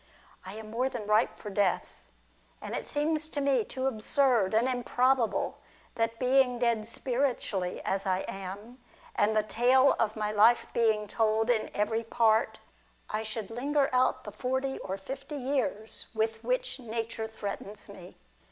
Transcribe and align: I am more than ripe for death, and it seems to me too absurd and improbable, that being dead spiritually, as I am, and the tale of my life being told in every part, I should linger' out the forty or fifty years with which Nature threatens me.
I 0.43 0.55
am 0.55 0.71
more 0.71 0.89
than 0.89 1.05
ripe 1.05 1.37
for 1.37 1.51
death, 1.51 2.01
and 2.59 2.73
it 2.75 2.87
seems 2.87 3.27
to 3.29 3.39
me 3.39 3.63
too 3.63 3.85
absurd 3.85 4.55
and 4.55 4.67
improbable, 4.67 5.59
that 5.93 6.17
being 6.17 6.57
dead 6.57 6.87
spiritually, 6.87 7.83
as 7.85 8.07
I 8.07 8.25
am, 8.27 8.79
and 9.13 9.37
the 9.37 9.43
tale 9.43 9.93
of 9.99 10.15
my 10.15 10.31
life 10.31 10.65
being 10.73 11.07
told 11.07 11.51
in 11.51 11.69
every 11.75 12.03
part, 12.03 12.57
I 13.11 13.21
should 13.21 13.51
linger' 13.51 13.91
out 13.93 14.23
the 14.23 14.31
forty 14.31 14.79
or 14.79 14.97
fifty 14.97 15.35
years 15.37 16.09
with 16.15 16.43
which 16.43 16.79
Nature 16.79 17.27
threatens 17.27 17.87
me. 17.87 18.17